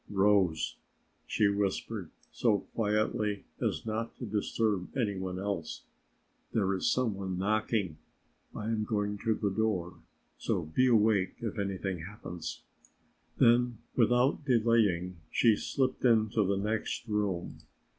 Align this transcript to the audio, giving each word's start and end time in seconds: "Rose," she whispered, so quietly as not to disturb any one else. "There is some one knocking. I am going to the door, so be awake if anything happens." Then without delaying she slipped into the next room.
"Rose," 0.09 0.77
she 1.27 1.47
whispered, 1.47 2.09
so 2.31 2.61
quietly 2.73 3.43
as 3.61 3.85
not 3.85 4.17
to 4.17 4.25
disturb 4.25 4.97
any 4.97 5.15
one 5.15 5.37
else. 5.37 5.83
"There 6.53 6.73
is 6.73 6.89
some 6.91 7.13
one 7.13 7.37
knocking. 7.37 7.99
I 8.55 8.63
am 8.71 8.83
going 8.83 9.19
to 9.19 9.35
the 9.35 9.51
door, 9.51 9.99
so 10.39 10.63
be 10.63 10.87
awake 10.87 11.35
if 11.41 11.59
anything 11.59 11.99
happens." 12.05 12.63
Then 13.37 13.77
without 13.95 14.43
delaying 14.43 15.17
she 15.29 15.55
slipped 15.55 16.03
into 16.03 16.47
the 16.47 16.57
next 16.57 17.07
room. 17.07 17.59